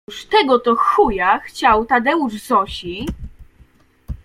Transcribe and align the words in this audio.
Otóż 0.07 0.25
tego 0.25 0.59
to 0.59 0.75
chuja 0.75 1.39
chciał 1.39 1.85
Tadeusz 1.85 2.33
Zosi 2.41 3.05